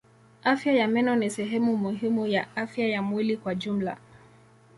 [0.43, 3.97] Afya ya meno ni sehemu muhimu ya afya ya mwili kwa jumla.